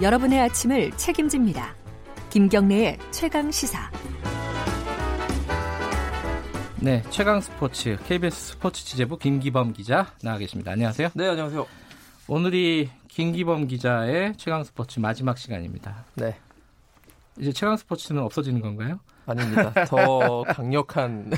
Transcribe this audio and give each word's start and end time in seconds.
여러분의 0.00 0.40
아침을 0.40 0.92
책임집니다. 0.92 1.74
김경래의 2.30 2.98
최강 3.10 3.50
시사. 3.50 3.90
네, 6.80 7.02
최강 7.10 7.40
스포츠 7.40 7.98
KBS 8.06 8.52
스포츠 8.52 8.84
취재부 8.84 9.18
김기범 9.18 9.72
기자 9.72 10.12
나와 10.22 10.38
계십니다. 10.38 10.70
안녕하세요. 10.70 11.08
네, 11.14 11.26
안녕하세요. 11.26 11.66
오늘이 12.28 12.90
김기범 13.08 13.66
기자의 13.66 14.34
최강 14.36 14.62
스포츠 14.62 15.00
마지막 15.00 15.36
시간입니다. 15.36 16.04
네. 16.14 16.36
이제 17.36 17.52
최강 17.52 17.76
스포츠는 17.76 18.22
없어지는 18.22 18.60
건가요? 18.60 19.00
아닙니다. 19.26 19.72
더 19.86 20.44
강력한 20.44 21.32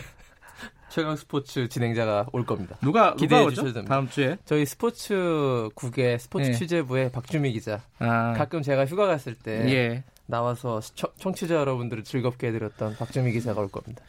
최강 0.90 1.14
스포츠 1.16 1.68
진행자가 1.68 2.26
올 2.32 2.44
겁니다. 2.44 2.76
누가 2.82 3.14
기대해 3.14 3.40
누가? 3.40 3.50
주셔도 3.50 3.72
됩니다. 3.72 3.94
다음 3.94 4.08
주에 4.08 4.36
저희 4.44 4.66
스포츠국의 4.66 6.18
스포츠 6.18 6.46
네. 6.48 6.52
취재부의 6.52 7.12
박주미 7.12 7.52
기자. 7.52 7.80
아, 7.98 8.34
가끔 8.36 8.62
제가 8.62 8.86
휴가 8.86 9.06
갔을 9.06 9.34
때 9.34 9.64
예. 9.72 10.04
나와서 10.26 10.80
시청- 10.80 11.10
청취자 11.18 11.54
여러분들을 11.54 12.04
즐겁게 12.04 12.48
해드렸던 12.48 12.96
박주미 12.96 13.32
기자가 13.32 13.60
올 13.60 13.68
겁니다. 13.68 14.02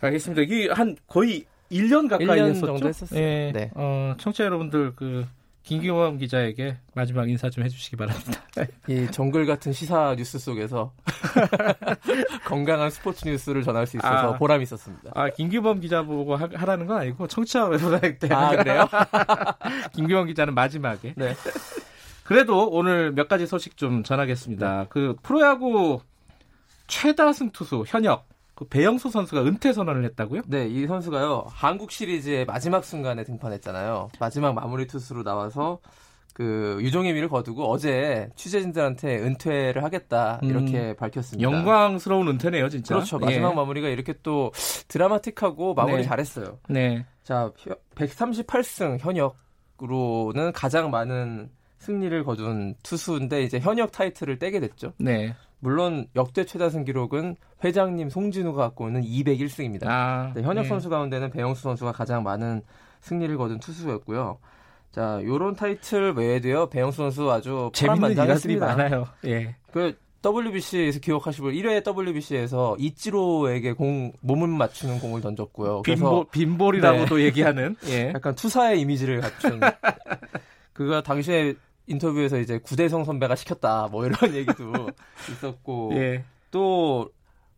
알겠습니다. 0.00 0.42
이게 0.42 0.68
한 0.70 0.96
거의 1.06 1.44
1년 1.70 2.08
가까이 2.08 2.26
1년 2.26 2.48
했었죠. 2.50 2.66
정도 2.66 2.88
했었어요. 2.88 3.20
예. 3.20 3.52
네. 3.54 3.70
어, 3.74 4.14
청취자 4.18 4.44
여러분들 4.44 4.94
그 4.96 5.26
김기범 5.62 6.18
기자에게 6.18 6.78
마지막 6.94 7.28
인사 7.28 7.50
좀 7.50 7.64
해주시기 7.64 7.96
바랍니다. 7.96 8.42
이 8.88 9.06
정글 9.10 9.46
같은 9.46 9.72
시사 9.72 10.14
뉴스 10.16 10.38
속에서 10.38 10.92
건강한 12.46 12.90
스포츠 12.90 13.28
뉴스를 13.28 13.62
전할 13.62 13.86
수 13.86 13.96
있어서 13.98 14.34
아. 14.34 14.36
보람이 14.36 14.62
있었습니다. 14.64 15.12
아, 15.14 15.28
김기범 15.28 15.80
기자 15.80 16.02
보고 16.02 16.34
하, 16.34 16.48
하라는 16.52 16.86
건 16.86 16.98
아니고 16.98 17.26
청취자 17.26 17.60
여러분한테 17.60 18.34
아, 18.34 18.56
그래요? 18.56 18.88
김기범 19.94 20.26
기자는 20.26 20.54
마지막에. 20.54 21.14
네. 21.16 21.34
그래도 22.24 22.68
오늘 22.68 23.12
몇 23.12 23.28
가지 23.28 23.46
소식 23.46 23.76
좀 23.76 24.02
전하겠습니다. 24.02 24.86
그 24.88 25.16
프로야구 25.22 26.00
최다승 26.86 27.50
투수 27.50 27.84
현역 27.86 28.29
그 28.60 28.66
배영수 28.66 29.08
선수가 29.08 29.42
은퇴 29.44 29.72
선언을 29.72 30.04
했다고요? 30.04 30.42
네, 30.46 30.66
이 30.66 30.86
선수가요. 30.86 31.46
한국 31.48 31.90
시리즈의 31.90 32.44
마지막 32.44 32.84
순간에 32.84 33.24
등판했잖아요. 33.24 34.10
마지막 34.20 34.54
마무리 34.54 34.86
투수로 34.86 35.22
나와서 35.22 35.78
그 36.34 36.76
유종의 36.82 37.14
미를 37.14 37.30
거두고 37.30 37.64
어제 37.64 38.28
취재진들한테 38.36 39.16
은퇴를 39.16 39.82
하겠다 39.82 40.40
이렇게 40.42 40.94
밝혔습니다. 40.94 41.48
음. 41.48 41.54
영광스러운 41.54 42.28
은퇴네요, 42.28 42.68
진짜. 42.68 42.96
그렇죠. 42.96 43.18
마지막 43.18 43.52
예. 43.52 43.54
마무리가 43.54 43.88
이렇게 43.88 44.12
또 44.22 44.52
드라마틱하고 44.88 45.72
마무리 45.72 45.96
네. 45.96 46.02
잘했어요. 46.02 46.58
네. 46.68 47.06
자, 47.22 47.50
138승 47.94 48.98
현역 49.00 49.36
으로는 49.82 50.52
가장 50.52 50.90
많은 50.90 51.48
승리를 51.80 52.24
거둔 52.24 52.74
투수인데 52.82 53.42
이제 53.42 53.58
현역 53.58 53.90
타이틀을 53.90 54.38
떼게 54.38 54.60
됐죠. 54.60 54.92
네. 54.98 55.34
물론 55.58 56.06
역대 56.14 56.44
최다승 56.44 56.84
기록은 56.84 57.36
회장님 57.64 58.08
송진우가 58.08 58.62
갖고 58.62 58.88
있는 58.88 59.02
201승입니다. 59.02 59.86
아, 59.86 60.32
네, 60.34 60.42
현역 60.42 60.64
예. 60.64 60.68
선수 60.68 60.88
가운데는 60.88 61.30
배영수 61.30 61.62
선수가 61.62 61.92
가장 61.92 62.22
많은 62.22 62.62
승리를 63.00 63.36
거둔 63.36 63.58
투수였고요. 63.58 64.38
자, 64.90 65.20
요런 65.24 65.56
타이틀 65.56 66.12
외에도요. 66.12 66.68
배영수 66.70 66.98
선수 66.98 67.30
아주 67.30 67.70
재밌는 67.74 68.12
일화들이. 68.12 68.56
많아요. 68.56 69.06
예. 69.26 69.56
그 69.72 69.96
WBC에서 70.24 71.00
기억하시고 71.00 71.50
1회 71.50 71.86
WBC에서 71.86 72.76
이치로에게 72.78 73.72
공 73.72 74.12
몸을 74.20 74.48
맞추는 74.48 74.98
공을 74.98 75.22
던졌고요. 75.22 75.82
그래서 75.82 76.04
빈볼, 76.04 76.26
빈볼이라고도 76.30 77.16
네. 77.16 77.24
얘기하는. 77.24 77.76
예. 77.88 78.12
약간 78.14 78.34
투사의 78.34 78.80
이미지를 78.80 79.20
갖춘 79.20 79.60
그가 80.72 81.02
당시에 81.02 81.54
인터뷰에서 81.86 82.38
이제 82.38 82.58
구대성 82.58 83.04
선배가 83.04 83.34
시켰다 83.36 83.88
뭐 83.90 84.06
이런 84.06 84.16
얘기도 84.34 84.72
있었고 85.30 85.90
예. 85.94 86.24
또 86.50 87.10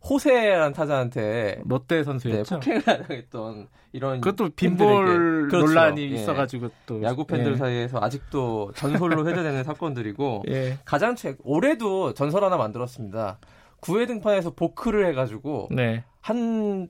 호세라는 0.09 0.73
타자한테 0.73 1.61
롯데 1.65 1.97
네, 1.97 2.03
선수였죠. 2.03 2.55
폭행을 2.55 2.81
당했던 2.81 3.67
이런 3.93 4.19
그것도 4.19 4.49
빈볼 4.55 5.47
그렇죠. 5.49 5.65
논란이 5.65 6.01
예. 6.01 6.15
있어가지고 6.15 6.69
또 6.85 7.01
야구 7.03 7.25
팬들 7.25 7.53
예. 7.53 7.57
사이에서 7.57 7.99
아직도 8.01 8.73
전설로 8.75 9.25
회자되는 9.25 9.63
사건들이고 9.63 10.43
예. 10.49 10.77
가장 10.83 11.15
최 11.15 11.35
올해도 11.43 12.13
전설 12.15 12.43
하나 12.43 12.57
만들었습니다. 12.57 13.39
9회 13.79 14.07
등판에서 14.07 14.51
보크를 14.51 15.07
해가지고 15.07 15.69
네. 15.71 16.03
한 16.19 16.89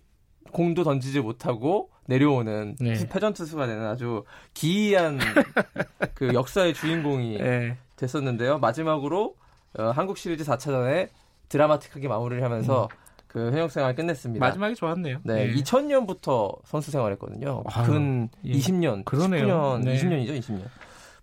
공도 0.51 0.83
던지지 0.83 1.19
못하고 1.19 1.89
내려오는 2.07 2.75
네. 2.79 2.93
투- 2.95 3.07
패전 3.07 3.33
투수가 3.33 3.65
되는 3.67 3.85
아주 3.85 4.23
기이한 4.53 5.17
그 6.13 6.33
역사의 6.33 6.73
주인공이 6.73 7.35
예. 7.39 7.77
됐었는데요. 7.95 8.59
마지막으로 8.59 9.35
어, 9.79 9.83
한국 9.95 10.17
시리즈 10.17 10.43
4차전에 10.43 11.09
드라마틱하게 11.49 12.07
마무리를 12.07 12.43
하면서 12.43 12.89
그 13.27 13.51
현역 13.51 13.71
생활을 13.71 13.95
끝냈습니다. 13.95 14.45
마지막이 14.45 14.75
좋았네요. 14.75 15.19
네, 15.23 15.49
예. 15.49 15.53
2000년부터 15.55 16.57
선수 16.65 16.91
생활했거든요. 16.91 17.63
아유, 17.65 17.87
근 17.87 18.29
예. 18.45 18.51
20년, 18.53 19.03
그러네요. 19.05 19.47
19년, 19.79 19.83
네. 19.85 19.95
20년이죠, 19.95 20.39
20년. 20.39 20.63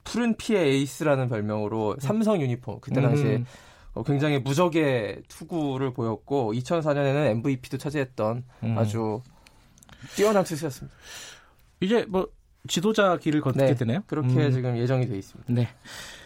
푸른 0.03 0.35
피의 0.37 0.71
에이스라는 0.77 1.29
별명으로 1.29 1.97
삼성 2.01 2.41
유니폼 2.41 2.79
그때 2.81 3.01
당시에 3.01 3.37
음. 3.37 3.47
어, 3.95 4.03
굉장히 4.03 4.39
무적의 4.39 5.23
투구를 5.29 5.93
보였고 5.93 6.53
2004년에는 6.55 7.27
MVP도 7.31 7.77
차지했던 7.79 8.45
음. 8.65 8.79
아주 8.79 9.21
뛰어난 10.17 10.45
투수였습니다. 10.45 10.97
이제 11.81 12.05
뭐 12.09 12.29
지도자 12.69 13.17
길을 13.17 13.41
걷게 13.41 13.59
네, 13.59 13.75
되네요. 13.75 14.03
그렇게 14.07 14.29
음. 14.47 14.53
지금 14.53 14.77
예정이 14.77 15.07
돼 15.07 15.17
있습니다. 15.17 15.53
네. 15.53 15.69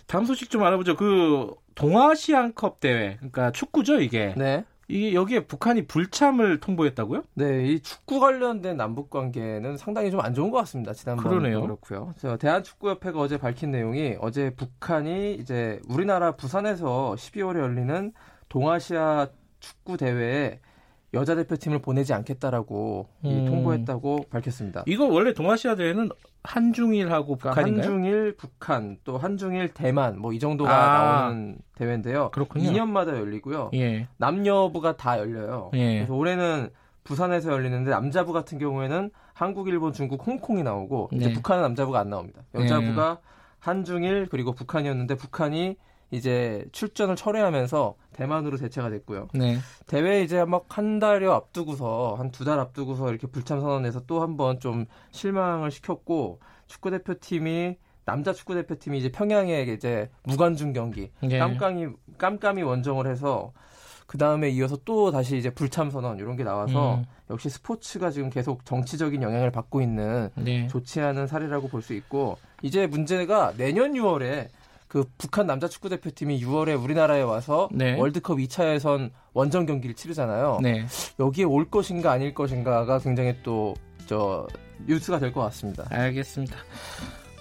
다음 0.06 0.24
소식 0.24 0.50
좀 0.50 0.62
알아보죠. 0.64 0.96
그 0.96 1.54
동아시안컵 1.74 2.80
대회, 2.80 3.16
그러니까 3.16 3.50
축구죠 3.52 4.00
이게. 4.00 4.34
네. 4.36 4.64
이게 4.86 5.14
여기에 5.14 5.46
북한이 5.46 5.86
불참을 5.86 6.60
통보했다고요? 6.60 7.22
네, 7.34 7.66
이 7.68 7.80
축구 7.80 8.20
관련된 8.20 8.76
남북 8.76 9.08
관계는 9.08 9.78
상당히 9.78 10.10
좀 10.10 10.20
안 10.20 10.34
좋은 10.34 10.50
것 10.50 10.58
같습니다. 10.58 10.92
지난번도 10.92 11.30
그러네요. 11.30 11.62
그렇고요. 11.62 12.12
저 12.18 12.36
대한축구협회가 12.36 13.18
어제 13.18 13.38
밝힌 13.38 13.70
내용이 13.70 14.16
어제 14.20 14.50
북한이 14.50 15.34
이제 15.36 15.80
우리나라 15.88 16.32
부산에서 16.36 17.14
12월에 17.16 17.60
열리는 17.60 18.12
동아시아 18.50 19.28
축구 19.60 19.96
대회에 19.96 20.60
여자 21.14 21.34
대표팀을 21.34 21.80
보내지 21.80 22.12
않겠다라고 22.12 23.06
이 23.22 23.32
음. 23.32 23.46
통보했다고 23.46 24.26
밝혔습니다. 24.30 24.82
이거 24.86 25.06
원래 25.06 25.32
동아시아 25.32 25.74
대회는 25.76 26.10
한중일하고 26.42 27.36
그러니까 27.36 27.50
북한인가요? 27.50 27.82
한중일 27.92 28.36
북한 28.36 28.98
또 29.04 29.16
한중일 29.18 29.72
대만 29.74 30.18
뭐 30.18 30.32
이 30.32 30.38
정도가 30.38 30.70
아. 30.70 31.20
나오는 31.22 31.56
대회인데요. 31.76 32.30
그렇군요. 32.32 32.70
2년마다 32.70 33.16
열리고요. 33.16 33.70
예. 33.74 34.08
남녀부가 34.18 34.96
다 34.96 35.18
열려요. 35.18 35.70
예. 35.74 35.94
그래서 35.96 36.14
올해는 36.14 36.70
부산에서 37.04 37.52
열리는데 37.52 37.90
남자부 37.90 38.32
같은 38.32 38.58
경우에는 38.58 39.10
한국, 39.32 39.68
일본, 39.68 39.92
중국, 39.92 40.26
홍콩이 40.26 40.62
나오고 40.62 41.10
이제 41.12 41.28
네. 41.28 41.32
북한은 41.32 41.62
남자부가 41.62 42.00
안 42.00 42.10
나옵니다. 42.10 42.42
여자부가 42.54 43.18
한중일 43.58 44.28
그리고 44.30 44.52
북한이었는데 44.52 45.14
북한이 45.16 45.76
이제 46.14 46.64
출전을 46.72 47.16
철회하면서 47.16 47.94
대만으로 48.12 48.56
대체가 48.56 48.90
됐고요. 48.90 49.28
네. 49.34 49.58
대회 49.86 50.22
이제 50.22 50.44
막 50.44 50.64
한 50.68 50.98
달여 50.98 51.32
앞두고서 51.32 52.14
한 52.18 52.30
두 52.30 52.44
달 52.44 52.58
앞두고서 52.60 53.10
이렇게 53.10 53.26
불참 53.26 53.60
선언해서 53.60 54.06
또 54.06 54.20
한 54.22 54.36
번 54.36 54.58
좀 54.60 54.86
실망을 55.10 55.70
시켰고 55.70 56.40
축구 56.66 56.90
대표팀이 56.90 57.76
남자 58.04 58.32
축구 58.32 58.54
대표팀이 58.54 58.98
이제 58.98 59.10
평양에 59.10 59.62
이제 59.62 60.10
무관중 60.24 60.72
경기 60.72 61.10
예. 61.22 61.38
깜깜이 61.38 61.86
깜깜이 62.18 62.62
원정을 62.62 63.06
해서 63.06 63.52
그 64.06 64.18
다음에 64.18 64.50
이어서 64.50 64.76
또 64.84 65.10
다시 65.10 65.38
이제 65.38 65.48
불참 65.50 65.90
선언 65.90 66.18
이런 66.18 66.36
게 66.36 66.44
나와서 66.44 66.96
음. 66.96 67.04
역시 67.30 67.48
스포츠가 67.48 68.10
지금 68.10 68.28
계속 68.28 68.64
정치적인 68.66 69.22
영향을 69.22 69.50
받고 69.50 69.80
있는 69.80 70.28
네. 70.36 70.66
좋지 70.68 71.00
않은 71.00 71.26
사례라고 71.26 71.68
볼 71.68 71.80
수 71.80 71.94
있고 71.94 72.36
이제 72.62 72.86
문제가 72.86 73.52
내년 73.56 73.92
6월에 73.94 74.48
그 74.94 75.02
북한 75.18 75.48
남자 75.48 75.66
축구 75.66 75.88
대표팀이 75.88 76.40
6월에 76.44 76.80
우리나라에 76.80 77.22
와서 77.22 77.68
네. 77.72 77.98
월드컵 77.98 78.38
2차 78.38 78.72
예선 78.74 79.10
원정 79.32 79.66
경기를 79.66 79.96
치르잖아요. 79.96 80.60
네. 80.62 80.86
여기에 81.18 81.44
올 81.46 81.68
것인가 81.68 82.12
아닐 82.12 82.32
것인가가 82.32 83.00
굉장히 83.00 83.34
또 83.42 83.74
저 84.06 84.46
뉴스가 84.86 85.18
될 85.18 85.32
것 85.32 85.40
같습니다. 85.42 85.84
알겠습니다. 85.90 86.56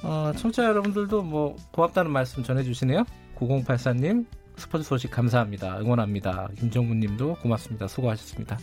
어, 0.03 0.31
청취자 0.35 0.63
여러분들도 0.65 1.23
뭐 1.23 1.55
고맙다는 1.71 2.11
말씀 2.11 2.43
전해주시네요. 2.43 3.05
9084님 3.37 4.25
스포츠 4.55 4.83
소식 4.83 5.11
감사합니다. 5.11 5.79
응원합니다. 5.79 6.49
김정문 6.57 6.99
님도 6.99 7.35
고맙습니다. 7.41 7.87
수고하셨습니다. 7.87 8.57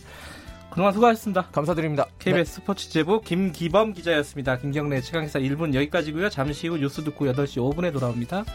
그동안 0.69 0.93
수고하셨습니다. 0.93 1.47
감사드립니다. 1.51 2.05
KBS 2.19 2.53
스포츠 2.55 2.89
제보 2.89 3.19
김기범 3.19 3.93
기자였습니다. 3.93 4.57
김경래 4.57 5.01
최강기사 5.01 5.39
1분 5.39 5.73
여기까지고요. 5.73 6.29
잠시 6.29 6.67
후 6.69 6.77
뉴스 6.77 7.03
듣고 7.03 7.25
8시 7.25 7.57
5분에 7.57 7.91
돌아옵니다. 7.91 8.45